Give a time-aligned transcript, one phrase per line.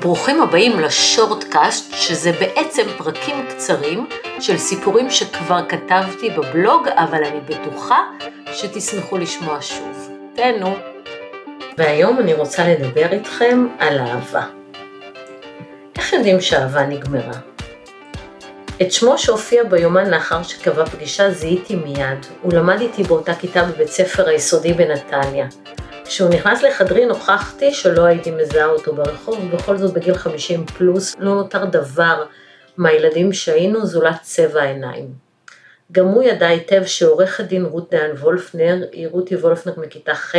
[0.00, 4.06] ברוכים הבאים לשורטקאסט, שזה בעצם פרקים קצרים
[4.40, 7.98] של סיפורים שכבר כתבתי בבלוג, אבל אני בטוחה
[8.52, 10.10] שתשמחו לשמוע שוב.
[10.34, 10.76] תהנו.
[11.78, 14.46] והיום אני רוצה לדבר איתכם על אהבה.
[15.96, 17.38] איך יודעים שאהבה נגמרה?
[18.82, 22.26] את שמו שהופיע ביומן לאחר שקבע פגישה זיהיתי מיד.
[22.42, 25.46] הוא למד איתי באותה כיתה בבית ספר היסודי בנתניה.
[26.10, 31.34] כשהוא נכנס לחדרי נוכחתי שלא הייתי מזהה אותו ברחוב, ובכל זאת בגיל 50 פלוס לא
[31.34, 32.24] נותר דבר
[32.76, 35.08] מהילדים שהיינו זולת צבע העיניים.
[35.92, 40.34] גם הוא ידע היטב שעורכת דין רות דיין וולפנר היא רותי וולפנר מכיתה ח'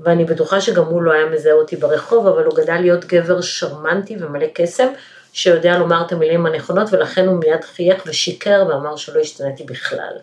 [0.00, 4.16] ואני בטוחה שגם הוא לא היה מזהה אותי ברחוב, אבל הוא גדל להיות גבר שרמנטי
[4.20, 4.88] ומלא קסם,
[5.32, 10.14] שיודע לומר את המילים הנכונות, ולכן הוא מיד חייך ושיקר ואמר שלא השתנתי בכלל.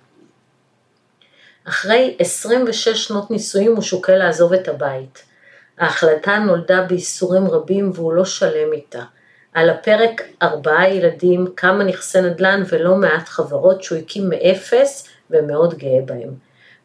[1.69, 5.23] אחרי 26 שנות נישואים הוא שוקל לעזוב את הבית.
[5.77, 9.03] ההחלטה נולדה בייסורים רבים והוא לא שלם איתה.
[9.53, 15.99] על הפרק ארבעה ילדים, כמה נכסי נדל"ן ולא מעט חברות שהוא הקים מאפס ומאוד גאה
[16.05, 16.29] בהם.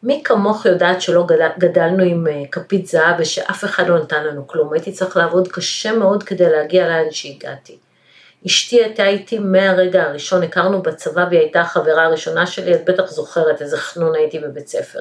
[0.03, 4.47] מי כמוך יודעת שלא גדל, גדלנו עם אה, כפית זהב ושאף אחד לא נתן לנו
[4.47, 7.79] כלום, הייתי צריך לעבוד קשה מאוד כדי להגיע לאן שהגעתי.
[8.47, 13.63] אשתי הייתה איתי מהרגע הראשון, הכרנו בצבא והיא הייתה החברה הראשונה שלי, את בטח זוכרת
[13.63, 15.01] איזה חנון הייתי בבית ספר.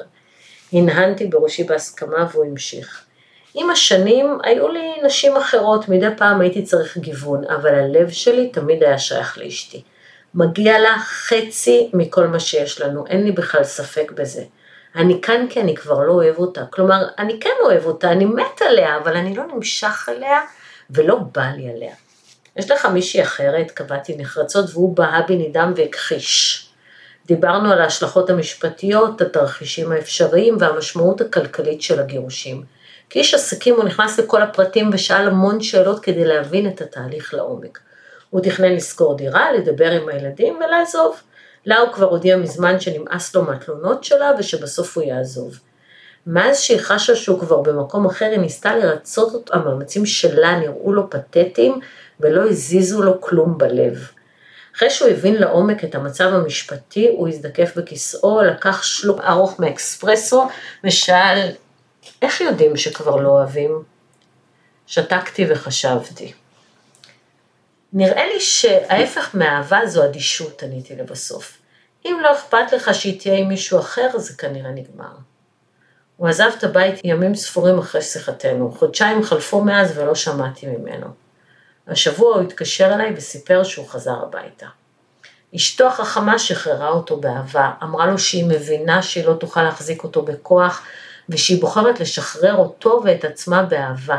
[0.72, 3.04] הנהנתי בראשי בהסכמה והוא המשיך.
[3.54, 8.82] עם השנים היו לי נשים אחרות, מדי פעם הייתי צריך גיוון, אבל הלב שלי תמיד
[8.82, 9.82] היה שייך לאשתי.
[10.34, 14.42] מגיע לה חצי מכל מה שיש לנו, אין לי בכלל ספק בזה.
[14.96, 16.64] אני כאן כי אני כבר לא אוהב אותה.
[16.70, 20.40] כלומר, אני כן אוהב אותה, אני מת עליה, אבל אני לא נמשך עליה
[20.90, 21.94] ולא בא לי עליה.
[22.56, 26.68] יש לך מישהי אחרת, קבעתי נחרצות, והוא בהה בי נידם והכחיש.
[27.26, 32.62] דיברנו על ההשלכות המשפטיות, התרחישים האפשריים והמשמעות הכלכלית של הגירושים.
[33.10, 37.80] כאיש עסקים הוא נכנס לכל הפרטים ושאל המון שאלות כדי להבין את התהליך לעומק.
[38.30, 41.20] הוא תכנן לשכור דירה, לדבר עם הילדים ולעזוב.
[41.66, 45.58] לה הוא כבר הודיע מזמן שנמאס לו מהתלונות שלה ושבסוף הוא יעזוב.
[46.26, 51.10] מאז שהיא חשה שהוא כבר במקום אחר, היא ניסתה לרצות אותו, המאמצים שלה נראו לו
[51.10, 51.80] פתטיים
[52.20, 54.08] ולא הזיזו לו כלום בלב.
[54.76, 60.48] אחרי שהוא הבין לעומק את המצב המשפטי, הוא הזדקף בכיסאו, לקח שלוק ארוך מאקספרסו
[60.84, 61.50] ושאל,
[62.22, 63.82] איך יודעים שכבר לא אוהבים?
[64.86, 66.32] שתקתי וחשבתי.
[67.92, 71.58] נראה לי שההפך מאהבה זו אדישות, עניתי לבסוף.
[72.04, 75.12] אם לא אכפת לך שהיא תהיה עם מישהו אחר, זה כנראה נגמר.
[76.16, 81.06] הוא עזב את הבית ימים ספורים אחרי שיחתנו, חודשיים חלפו מאז ולא שמעתי ממנו.
[81.88, 84.66] השבוע הוא התקשר אליי וסיפר שהוא חזר הביתה.
[85.56, 90.82] אשתו החכמה שחררה אותו באהבה, אמרה לו שהיא מבינה שהיא לא תוכל להחזיק אותו בכוח,
[91.28, 94.18] ושהיא בוחרת לשחרר אותו ואת עצמה באהבה.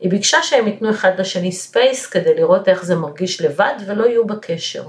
[0.00, 4.26] היא ביקשה שהם ייתנו אחד לשני space כדי לראות איך זה מרגיש לבד ולא יהיו
[4.26, 4.84] בקשר.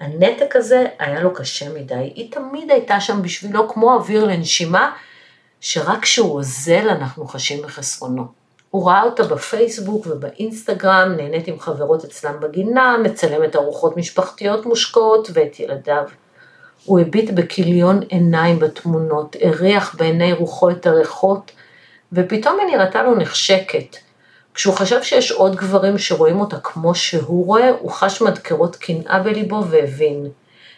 [0.00, 4.92] הנתק הזה היה לו קשה מדי, היא תמיד הייתה שם בשבילו כמו אוויר לנשימה,
[5.60, 8.26] שרק כשהוא אוזל אנחנו חשים בחסרונו.
[8.70, 15.60] הוא ראה אותה בפייסבוק ובאינסטגרם, נהנית עם חברות אצלם בגינה, מצלמת ארוחות משפחתיות מושקעות ואת
[15.60, 16.04] ילדיו.
[16.84, 21.50] הוא הביט בכיליון עיניים בתמונות, הריח בעיני רוחו את הריחות,
[22.12, 23.96] ופתאום היא נראתה לו נחשקת.
[24.54, 29.64] כשהוא חשב שיש עוד גברים שרואים אותה כמו שהוא רואה, הוא חש מדקרות קנאה בליבו
[29.70, 30.28] והבין.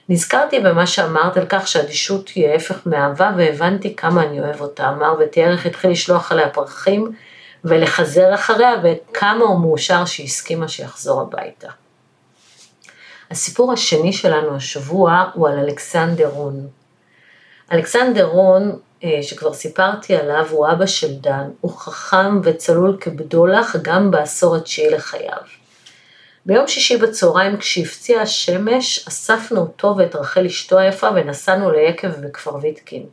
[0.08, 5.14] נזכרתי במה שאמרת על כך שאדישות היא ההפך מאהבה, והבנתי כמה אני אוהב אותה, אמר,
[5.20, 7.12] ותיאר איך התחיל לשלוח עליה פרחים,
[7.64, 11.68] ולחזר אחריה, וכמה הוא מאושר שהיא הסכימה שיחזור הביתה.
[13.30, 16.68] הסיפור השני שלנו השבוע הוא על אלכסנדר רון.
[17.72, 24.10] אלכסנדר רון, אה, שכבר סיפרתי עליו, הוא אבא של דן, הוא חכם וצלול כבדולח גם
[24.10, 25.61] בעשור התשיעי לחייו.
[26.46, 33.06] ביום שישי בצהריים כשהפציעה השמש, אספנו אותו ואת רחל אשתו היפה ונסענו ליקב בכפר ויטקין.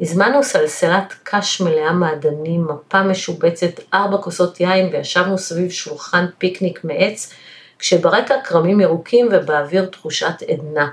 [0.00, 7.34] הזמנו סלסלת קש מלאה מעדנים, מפה משובצת, ארבע כוסות יין וישבנו סביב שולחן פיקניק מעץ,
[7.78, 10.88] כשברקע כרמים ירוקים ובאוויר תחושת עדנה.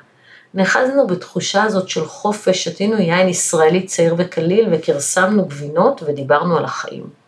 [0.54, 7.19] נאחזנו בתחושה הזאת של חופש, שתינו יין ישראלי צעיר וקליל וכרסמנו גבינות ודיברנו על החיים.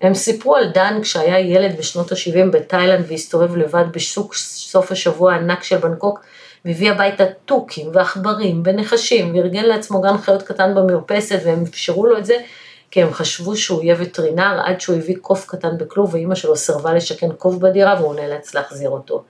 [0.00, 5.62] הם סיפרו על דן כשהיה ילד בשנות ה-70 בתאילנד והסתובב לבד בשוק סוף השבוע הענק
[5.62, 6.20] של בנקוק
[6.64, 12.24] והביא הביתה תוכים ועכברים ונחשים, וארגן לעצמו גן חיות קטן במרפסת, והם אפשרו לו את
[12.24, 12.36] זה,
[12.90, 16.94] כי הם חשבו שהוא יהיה וטרינר, עד שהוא הביא קוף קטן בכלוב, ואימא שלו סירבה
[16.94, 19.24] לשכן קוף בדירה, והוא נאלץ להחזיר אותו.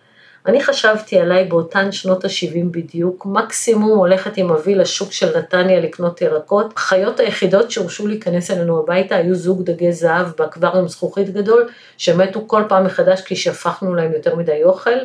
[0.46, 6.22] אני חשבתי עליי באותן שנות ה-70 בדיוק, מקסימום הולכת עם אבי לשוק של נתניה לקנות
[6.22, 6.72] ירקות.
[6.76, 12.62] החיות היחידות שהורשו להיכנס אלינו הביתה היו זוג דגי זהב באקווריום זכוכית גדול, שמתו כל
[12.68, 14.98] פעם מחדש כי שפכנו להם יותר מדי אוכל.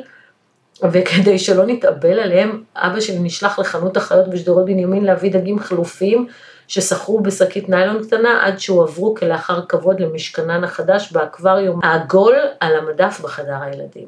[0.91, 6.27] וכדי שלא נתאבל עליהם, אבא שלי נשלח לחנות החיות בשדרות בנימין להביא דגים חלופיים
[6.67, 13.55] ששכרו בשקית ניילון קטנה עד שהועברו כלאחר כבוד למשכנן החדש באקווריום העגול על המדף בחדר
[13.61, 14.07] הילדים.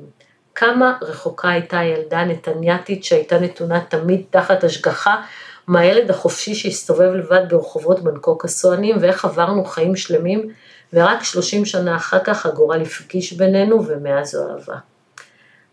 [0.55, 5.21] כמה רחוקה הייתה הילדה נתניאתית שהייתה נתונה תמיד תחת השגחה
[5.67, 10.49] מהילד החופשי שהסתובב לבד ברחובות בנקוק הסוענים ואיך עברנו חיים שלמים
[10.93, 14.75] ורק 30 שנה אחר כך הגורל הפגיש בינינו ומאז זו אהבה.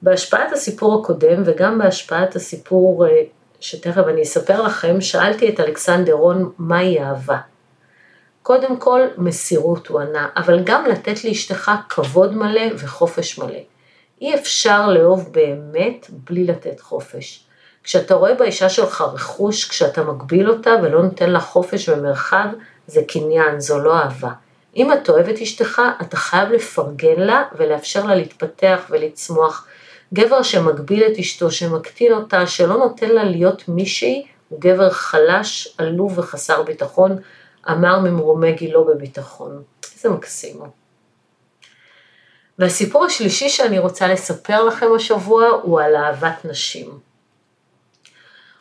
[0.02, 3.22] בהשפעת הסיפור הקודם וגם בהשפעת הסיפור אה,
[3.60, 7.38] שתכף אני אספר לכם, שאלתי את אלכסנדר רון מהי אהבה.
[8.42, 13.60] קודם כל מסירות הוא ענה, אבל גם לתת לאשתך כבוד מלא וחופש מלא.
[14.20, 17.44] אי אפשר לאהוב באמת בלי לתת חופש.
[17.84, 22.46] כשאתה רואה באישה שלך רכוש, כשאתה מגביל אותה ולא נותן לה חופש ומרחב,
[22.86, 24.30] זה קניין, זו לא אהבה.
[24.76, 29.66] אם את אוהב את אשתך, אתה חייב לפרגן לה ולאפשר לה להתפתח ולצמוח.
[30.14, 36.18] גבר שמגביל את אשתו, שמקטין אותה, שלא נותן לה להיות מישהי, הוא גבר חלש, עלוב
[36.18, 37.16] וחסר ביטחון,
[37.70, 39.62] אמר ממרומי גילו בביטחון.
[39.94, 40.79] איזה מקסים.
[42.60, 46.98] והסיפור השלישי שאני רוצה לספר לכם השבוע הוא על אהבת נשים.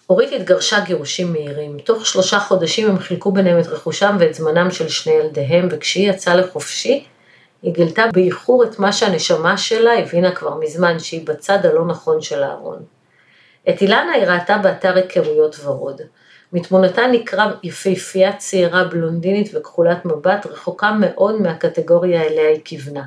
[0.10, 1.80] אורית התגרשה גירושים מהירים.
[1.80, 6.36] תוך שלושה חודשים הם חילקו ביניהם את רכושם ואת זמנם של שני ילדיהם, וכשהיא יצאה
[6.36, 7.06] לחופשי,
[7.62, 12.44] היא גילתה באיחור את מה שהנשמה שלה הבינה כבר מזמן, שהיא בצד הלא נכון של
[12.44, 12.84] הארון.
[13.70, 16.02] את אילנה היא ראתה באתר היכרויות ורוד.
[16.54, 23.04] מתמונתה נקרא יפהפייה צעירה בלונדינית וכחולת מבט, רחוקה מאוד מהקטגוריה אליה היא כיוונה.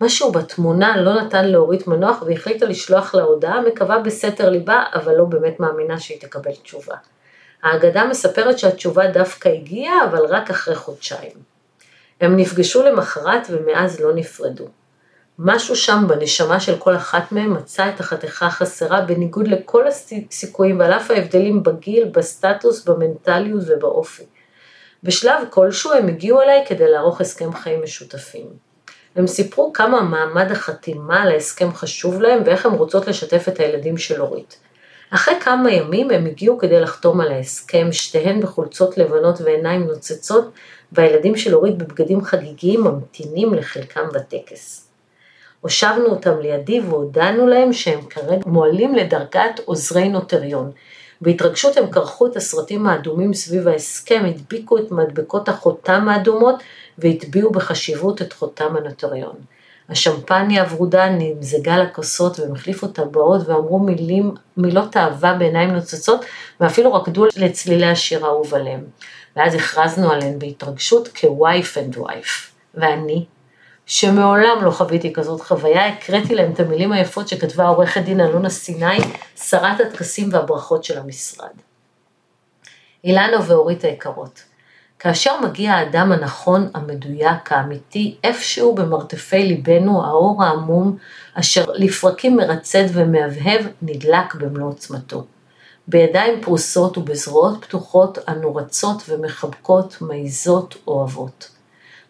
[0.00, 5.24] משהו בתמונה לא נתן לאורית מנוח והחליטה לשלוח לה הודעה, מקווה בסתר ליבה, אבל לא
[5.24, 6.94] באמת מאמינה שהיא תקבל תשובה.
[7.62, 11.32] האגדה מספרת שהתשובה דווקא הגיעה, אבל רק אחרי חודשיים.
[12.20, 14.68] הם נפגשו למחרת ומאז לא נפרדו.
[15.38, 20.92] משהו שם בנשמה של כל אחת מהם מצא את החתיכה החסרה בניגוד לכל הסיכויים ועל
[20.92, 24.24] אף ההבדלים בגיל, בסטטוס, במנטליות ובאופי.
[25.02, 28.67] בשלב כלשהו הם הגיעו אליי כדי לערוך הסכם חיים משותפים.
[29.16, 33.98] הם סיפרו כמה מעמד החתימה על ההסכם חשוב להם ואיך הם רוצות לשתף את הילדים
[33.98, 34.58] של אורית.
[35.10, 40.50] אחרי כמה ימים הם הגיעו כדי לחתום על ההסכם, שתיהן בחולצות לבנות ועיניים נוצצות,
[40.92, 44.88] והילדים של אורית בבגדים חגיגיים ממתינים לחלקם בטקס.
[45.60, 50.70] הושבנו אותם לידי והודענו להם שהם כרגע מועלים לדרגת עוזרי נוטריון.
[51.20, 56.62] בהתרגשות הם כרכו את הסרטים האדומים סביב ההסכם, הדביקו את מדבקות החותם האדומות
[56.98, 59.34] והטביעו בחשיבות את חותם הנוטריון.
[59.88, 66.24] השמפניה הוורודה נמזגה לכוסות והם החליפו טבעות ואמרו מילים, מילות אהבה בעיניים נוצצות
[66.60, 68.84] ואפילו רקדו לצלילי השיר האהוב עליהם.
[69.36, 72.52] ואז הכרזנו עליהן בהתרגשות כ wife and wife.
[72.74, 73.24] ואני,
[73.88, 78.98] שמעולם לא חוויתי כזאת חוויה, הקראתי להם את המילים היפות שכתבה עורכת דין אלונה סיני,
[79.36, 81.50] שרת הטקסים והברכות של המשרד.
[83.04, 84.42] אילנה ואורית היקרות,
[84.98, 90.96] כאשר מגיע האדם הנכון, המדויק, האמיתי, איפשהו במרתפי ליבנו האור העמום,
[91.34, 95.24] אשר לפרקים מרצד ומהבהב, נדלק במלוא עוצמתו.
[95.86, 101.57] בידיים פרוסות ובזרועות פתוחות אנו רצות ומחבקות, מעיזות, אוהבות.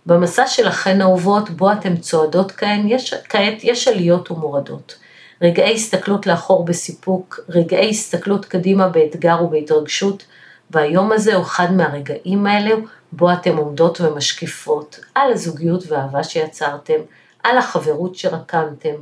[0.09, 4.99] במסע שלכן אהובות, בו אתן צועדות כהן, יש, כעת יש עליות ומורדות.
[5.43, 10.25] רגעי הסתכלות לאחור בסיפוק, רגעי הסתכלות קדימה באתגר ובהתרגשות,
[10.71, 12.75] והיום הזה הוא אחד מהרגעים האלה
[13.13, 17.01] בו אתם עומדות ומשקיפות על הזוגיות והאהבה שיצרתם,
[17.43, 18.95] על החברות שרקמתם,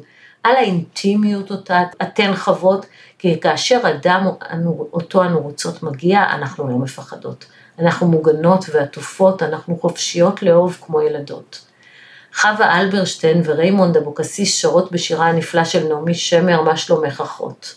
[0.42, 2.87] על האינטימיות אותה אתן חוות,
[3.19, 4.26] כי כאשר אדם
[4.92, 7.47] אותו אנו רוצות מגיע, אנחנו לא מפחדות.
[7.78, 11.66] אנחנו מוגנות ועטופות, אנחנו חופשיות לאהוב כמו ילדות.
[12.35, 17.75] חווה אלברשטיין וריימונד אבוקסיס שרות בשירה הנפלא של נעמי שמר, מה שלומך אחות.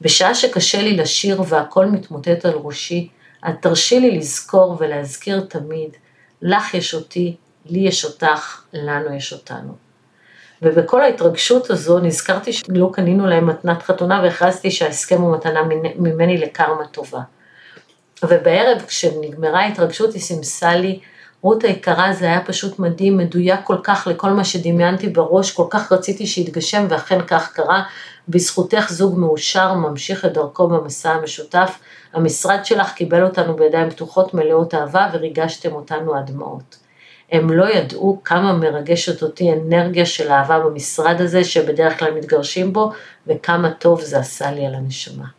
[0.00, 3.08] בשעה שקשה לי לשיר והכל מתמוטט על ראשי,
[3.48, 5.90] את תרשי לי לזכור ולהזכיר תמיד,
[6.42, 9.72] לך יש אותי, לי יש אותך, לנו יש אותנו.
[10.62, 15.62] ובכל ההתרגשות הזו נזכרתי שלא קנינו להם מתנת חתונה והכרזתי שההסכם הוא מתנה
[15.96, 17.20] ממני לקרמה טובה.
[18.24, 21.00] ובערב כשנגמרה ההתרגשות היא סימסה לי,
[21.42, 25.92] רות היקרה זה היה פשוט מדהים, מדויק כל כך לכל מה שדמיינתי בראש, כל כך
[25.92, 27.82] רציתי שיתגשם ואכן כך קרה,
[28.28, 31.78] בזכותך זוג מאושר ממשיך את דרכו במסע המשותף,
[32.12, 36.76] המשרד שלך קיבל אותנו בידיים פתוחות מלאות אהבה וריגשתם אותנו עד דמעות.
[37.32, 42.92] הם לא ידעו כמה מרגשת אותי אנרגיה של אהבה במשרד הזה, שבדרך כלל מתגרשים בו,
[43.26, 45.35] וכמה טוב זה עשה לי על הנשמה.